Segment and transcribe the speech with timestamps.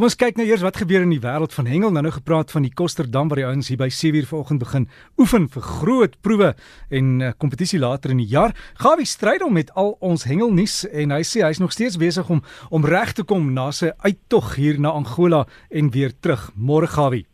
[0.00, 1.90] Kom ons kyk nou eers wat gebeur in die wêreld van hengel.
[1.92, 4.86] Nou nou gepraat van die Kosterdam waar die ouens hier by 7:00 vanoggend begin
[5.20, 6.54] oefen vir groot proewe
[6.88, 8.56] en uh, kompetisie later in die jaar.
[8.80, 12.40] Gawie stryd om met al ons hengelnuus en hy sê hy's nog steeds besig om
[12.70, 16.48] om reg te kom na sy uittog hier na Angola en weer terug.
[16.56, 17.26] Môre Gawie.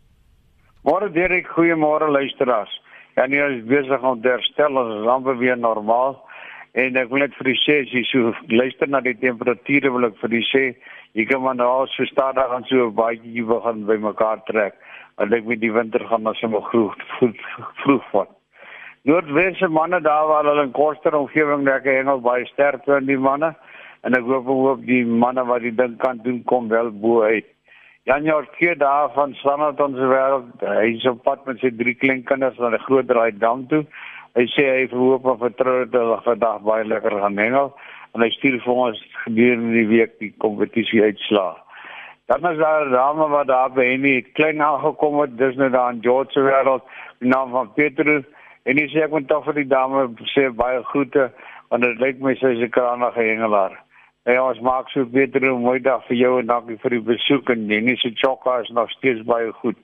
[0.83, 2.75] Môre Derek, goeiemôre luisteraars.
[3.15, 6.19] Ja, nee, is besig om te herstel, ons is amper weer normaal.
[6.77, 10.11] En ek wil net vir u sê as jy so luister na die temperature wil
[10.11, 10.65] ek vir u sê
[11.17, 14.77] jy kan maar nou so stadig aan so baie jy begin by mekaar trek.
[15.17, 16.99] En ek met die winter gaan ons sommer vroeg
[17.81, 18.35] vroeg vat.
[19.09, 23.55] Noordwesse manne daar waar hulle in koster omgewing lekker hengel baie sterk in die manne
[24.05, 27.49] en ek hoop ook die manne wat die ding kan doen kom wel bo uit.
[28.07, 32.61] Janjaar keer daar van Sanat ons wêreld, hy is op pad met sy drie kleinkinders
[32.63, 33.81] na die groot draai dam toe.
[34.37, 37.71] Hy sê hy verhoop of vertrou dat hulle vandag baie lekker gaan hengel
[38.15, 41.55] en hy stuur vir ons gedurende die week die kompetisie uitslaa.
[42.29, 45.93] Dan is daar 'n dame wat daar by die klein aangekom het, dis nou daar
[45.93, 46.83] in George se wêreld,
[47.21, 48.25] die naam van Petrus
[48.65, 51.31] en hy sê ek moet tog vir die dame sê baie groete
[51.71, 53.87] want dit lyk my sy is 'n kragtige hengelaar.
[54.27, 57.51] Ja, ons maak so beter 'n mooi dag vir jou en dankie vir die besoek
[57.51, 59.77] en Dennis se chokka is nog steeds baie goed.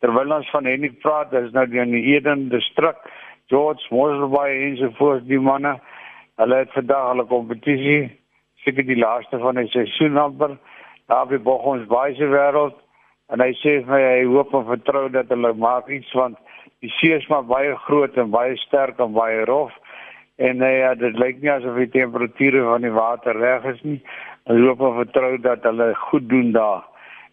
[0.00, 2.96] Terwyl ons van Henny praat, is nou die in die Eden distrik,
[3.48, 5.76] George Mosselbaai en so voort die manne.
[6.40, 8.00] Hulle het vandag hulle kompetisie,
[8.64, 10.56] seker die laaste van die seisoen amper,
[11.10, 12.74] daar by Bochums baie se wêreld.
[13.30, 16.38] En hy sê my hy hoop en vertrou dat hulle maak iets want
[16.84, 19.72] die see is maar baie groot en baie sterk en baie rof.
[20.42, 23.98] En hy ja, dit lyk nie asof die temperature van die water reg is nie.
[24.50, 26.84] Hy hoop en vertrou dat hulle goed doen daar.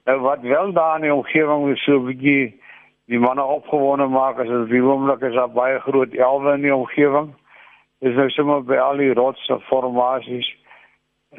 [0.10, 2.54] Nou wat wel daar in die omgewing so 'n bietjie
[3.12, 6.76] die manne opgewonde maak as dit wie oomblik is daar baie groot elwe in die
[6.76, 7.34] omgewing
[8.00, 10.48] is nou sommer by al die rotse formasies.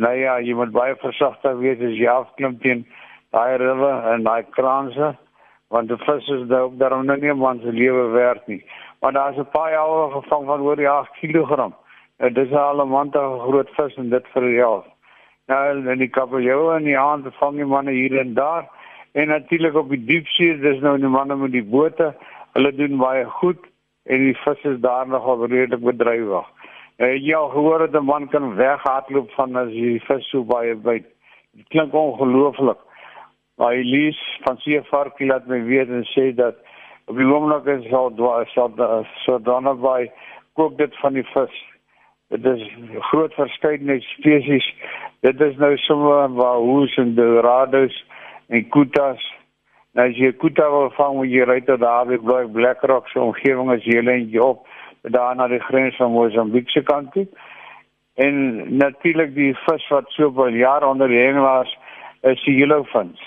[0.00, 2.86] Nou ja, jy moet baie versigtig wees as jy afklim teen
[3.36, 5.12] daai riwe en daai kraanse
[5.74, 8.62] want die vis is daar ook daarom nou nie man se lewe werd nie.
[9.00, 11.72] Maar daar's 'n paar jaar gevang van oor die 8 kg.
[12.18, 14.84] Nou dis al 'n mand groot vis en dit vir die jaar.
[15.46, 18.68] Nou en die kabeljou en die aand vang die manne hier en daar
[19.14, 22.10] en natuurlik op die diepsee, dis nou die manne met die bote.
[22.56, 23.60] Hulle doen baie goed
[24.10, 26.48] en die vis is daar nogal redelik bedrywig.
[26.98, 30.74] Uh, jy al gehoor dat 'n man kan weghardloop van as jy vis so baie
[30.74, 31.06] byt.
[31.52, 32.78] Dit klink ongelooflik.
[33.56, 36.56] Maar Elise van Seevark laat my weet en sê dat
[37.06, 38.70] op die oomblik is al dwaas so
[39.24, 40.10] so dan by
[40.52, 41.54] kook dit van die vis.
[42.28, 42.62] Dit is
[43.10, 44.74] groot verskeidenheid spesies.
[45.20, 48.04] Dit is nou sommer waar hoes en dorados
[48.48, 49.22] en kutas.
[49.94, 53.20] Nou as jy kuta wil vang, moet jy ry tot daar by Black Rock se
[53.20, 54.66] omgewing as jy lê op
[55.02, 57.26] daar na die grens van Mosambiek se kant toe.
[58.14, 61.78] En natuurlik die vis wat so baie jaar onder die hengelaars
[62.22, 63.20] is die yellowfins.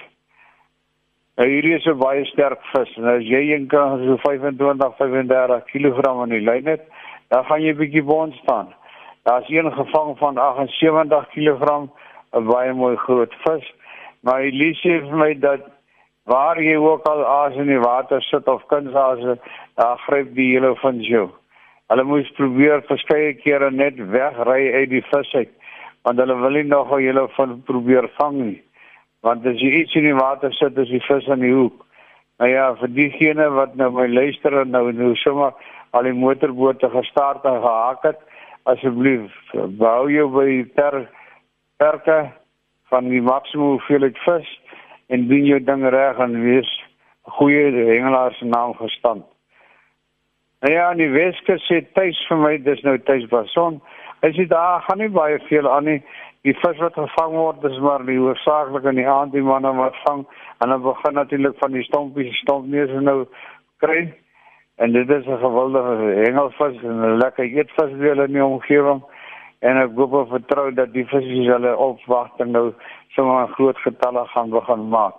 [1.38, 2.96] Nou hierdie is 'n baie sterk vis.
[2.96, 6.82] Nou as jy een kan so 25 35 kg in die lyn het,
[7.30, 8.74] dan gaan jy bietjie bond staan.
[9.24, 11.90] Daar's een gevang van 78 kg,
[12.34, 13.74] 'n baie mooi groot vis.
[14.22, 15.68] Maar Elise het vir my dat
[16.28, 19.38] waar jy ook al aas in die water sit of kunsase,
[19.80, 21.30] daar gryp die yellowfins jou.
[21.88, 25.54] Hulle moes probeer verskeie kere net wegry uit die vis uit
[26.08, 28.62] want hulle wil nie nog al julle van probeer vang nie.
[29.28, 31.82] Want as jy iets in die water sit, is die vis aan die hoek.
[32.40, 35.52] Nou ja, vir diegene wat nou my luister en nou nou sommer
[35.98, 38.22] al die motorbote gestart en gehaak het,
[38.72, 39.34] asseblief
[39.82, 40.48] bou jou by
[40.78, 41.02] per
[41.82, 42.18] perke
[42.90, 44.50] van die maksimum hoeveelheid vis
[45.08, 46.70] en doen jou ding reg en wees
[47.38, 49.26] goeie hengelaars naam gestand.
[50.60, 53.82] Nou ja, die Weskus sê tuis vir my, dis nou tuis Bason.
[54.26, 56.00] As jy daar gaan nie baie veel aan nie.
[56.48, 59.98] Die vis wat gevang word, dis maar die hoofsaaklik in die aand die manne wat
[60.06, 60.24] vang
[60.64, 63.26] en dan begin natuurlik van die stompies, stompneus nou
[63.84, 64.08] kry.
[64.82, 69.04] En dit is 'n geweldige hengelvis en 'n lekker eetvis weer in die omgewing.
[69.60, 72.74] En ek hoop en vertrou dat die visse hulle opwagting nou
[73.16, 75.16] sommer groot getalle gaan begin maak.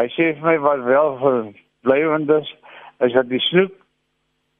[0.00, 2.50] Hy sê vir my wat wel verblywend is,
[3.00, 3.72] is dat die snoek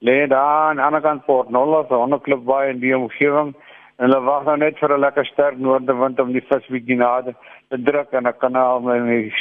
[0.00, 3.54] lê daar aan die ander kant Port Nolloth, 'n onderklip baie in die omgewing
[3.98, 7.34] en hulle wag nou net vir 'n lekker sterk noordewind om die vis bietjie nader
[7.68, 9.32] te druk en 'n kanaal met die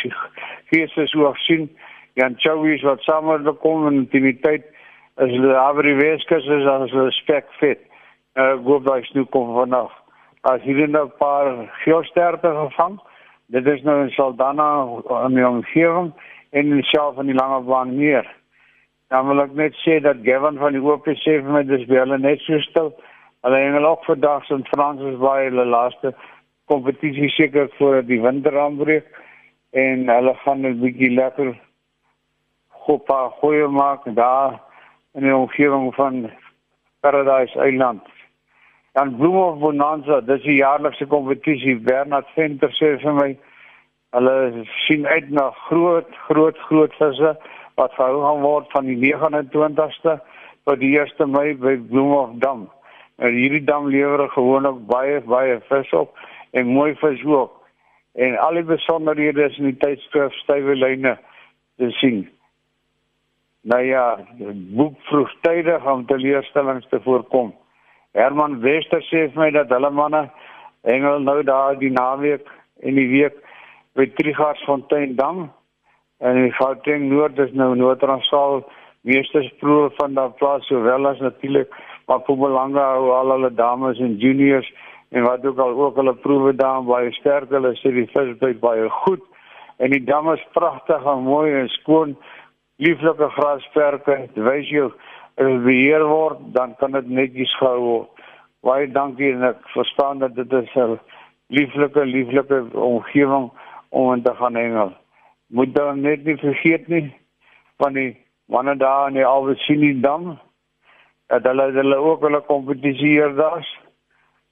[0.70, 1.70] gees so sien.
[2.16, 4.64] Jan Chowies wat saam met kom in die tyd
[5.16, 7.80] as hulle daar die Weskus is as hulle spek fit.
[8.36, 9.92] Uh goeie dag snou kom vanaf.
[10.42, 13.00] As hier net 'n paar geelsterte gevang.
[13.48, 14.72] Dit is nou in Saldanha
[15.26, 16.14] in die omgewing
[16.50, 18.28] en in self van die lange baan meer.
[19.08, 22.18] Dan wil ek net sê dat Gavin van die OP sê vir my dis hulle
[22.18, 22.94] net so stil.
[23.42, 26.14] Hulle hang ook vandag in Fransis baie hulle laaste
[26.66, 29.08] kompetisie seker voor die winter aanbreek.
[29.72, 31.58] en hulle gaan 'n bietjie lekker
[32.68, 34.62] goeie goeie maak daar
[35.14, 36.32] in die omgewing van
[37.00, 38.02] Paradise Island.
[38.94, 41.76] Dan Bloem of Bonanza, dis die jaarlikse kompetisie.
[41.86, 43.30] Bernard Venter sê vir my
[44.18, 47.36] hulle sien uit na groot groot groot visse
[47.78, 50.18] wat gehou gaan word van die 29ste
[50.66, 52.66] tot die 1ste Mei by Bloemhof Dam.
[53.20, 56.18] En hierdie dam lewer gewoonlik baie baie vis op
[56.58, 57.54] en mooi vis ook.
[58.16, 61.18] En al die besonderhede is in die tydskrif stywe lyne
[61.78, 62.24] te sien.
[63.62, 64.06] Nou ja,
[64.76, 67.54] boek vroegtydig om teleurstellings te voorkom.
[68.20, 70.26] Herman Wester sê vir my dat hulle manne
[70.84, 72.50] engel nou daar die naweek
[72.84, 73.38] en die week
[73.96, 75.46] by Trigarsfontein dam
[76.20, 77.40] en die Gauteng Noord.
[77.40, 78.66] Is nou Noord-Transaal
[79.08, 81.72] meestersproe van daardie plaas sowel as natuurlik
[82.10, 84.68] maar vir belange hou al hulle dames en juniors
[85.16, 87.54] en wat ook al ook hulle proewe daar baie sterk.
[87.56, 89.24] Hulle sê die vis byt baie goed
[89.80, 92.18] en die dam is pragtig en mooi en skoon
[92.84, 94.90] lieflike grasperke wys jou
[95.40, 98.10] beheer word dan kan dit netjies gehou word.
[98.64, 101.00] Baie dankie en ek verstaan dat dit is 'n
[101.48, 103.52] lieflike lieflike omgewing
[103.90, 104.92] om in te gaan hengel.
[105.48, 107.14] Moet dan net nie vergeet nie
[107.78, 110.40] van die wanneer daar in die Alwesini dam
[111.28, 113.70] dat hulle hulle ook hulle kompetisie hier daar's